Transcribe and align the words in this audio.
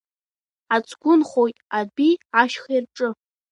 Ацгәы 0.75 1.13
нхоит 1.19 1.57
адәи, 1.77 2.11
ашьхеи 2.41 2.79
рҿы. 2.83 3.09